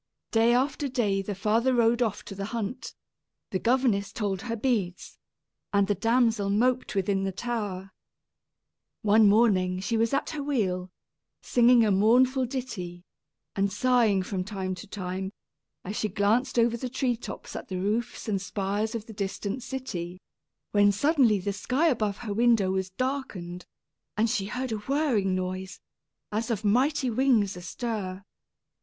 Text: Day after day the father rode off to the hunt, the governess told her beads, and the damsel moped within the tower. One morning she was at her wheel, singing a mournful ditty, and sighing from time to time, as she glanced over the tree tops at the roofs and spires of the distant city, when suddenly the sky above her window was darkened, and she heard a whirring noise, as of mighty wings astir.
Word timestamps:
Day 0.31 0.55
after 0.55 0.87
day 0.87 1.21
the 1.21 1.35
father 1.35 1.75
rode 1.75 2.01
off 2.01 2.25
to 2.25 2.33
the 2.33 2.45
hunt, 2.57 2.95
the 3.51 3.59
governess 3.59 4.11
told 4.11 4.41
her 4.41 4.55
beads, 4.55 5.19
and 5.71 5.85
the 5.85 5.93
damsel 5.93 6.49
moped 6.49 6.95
within 6.95 7.23
the 7.23 7.31
tower. 7.31 7.91
One 9.03 9.29
morning 9.29 9.79
she 9.79 9.97
was 9.97 10.11
at 10.11 10.31
her 10.31 10.41
wheel, 10.41 10.89
singing 11.43 11.85
a 11.85 11.91
mournful 11.91 12.47
ditty, 12.47 13.03
and 13.55 13.71
sighing 13.71 14.23
from 14.23 14.43
time 14.43 14.73
to 14.73 14.87
time, 14.87 15.33
as 15.85 15.95
she 15.99 16.07
glanced 16.09 16.57
over 16.57 16.75
the 16.75 16.89
tree 16.89 17.15
tops 17.15 17.55
at 17.55 17.67
the 17.67 17.77
roofs 17.77 18.27
and 18.27 18.41
spires 18.41 18.95
of 18.95 19.05
the 19.05 19.13
distant 19.13 19.61
city, 19.61 20.19
when 20.71 20.91
suddenly 20.91 21.37
the 21.37 21.53
sky 21.53 21.89
above 21.89 22.17
her 22.25 22.33
window 22.33 22.71
was 22.71 22.89
darkened, 22.89 23.67
and 24.17 24.31
she 24.31 24.47
heard 24.47 24.71
a 24.71 24.77
whirring 24.77 25.35
noise, 25.35 25.79
as 26.31 26.49
of 26.49 26.65
mighty 26.65 27.11
wings 27.11 27.55
astir. 27.55 28.23